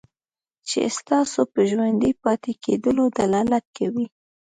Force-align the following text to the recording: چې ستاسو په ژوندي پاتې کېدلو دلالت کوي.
چې 0.67 0.79
ستاسو 0.97 1.41
په 1.53 1.59
ژوندي 1.69 2.11
پاتې 2.23 2.51
کېدلو 2.63 3.03
دلالت 3.17 3.65
کوي. 3.77 4.05